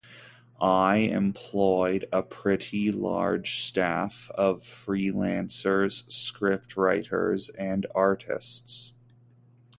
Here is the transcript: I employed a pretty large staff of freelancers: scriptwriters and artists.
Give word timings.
I 0.59 0.95
employed 0.97 2.07
a 2.11 2.23
pretty 2.23 2.91
large 2.91 3.59
staff 3.61 4.31
of 4.33 4.63
freelancers: 4.63 6.05
scriptwriters 6.09 7.51
and 7.55 7.85
artists. 7.93 8.93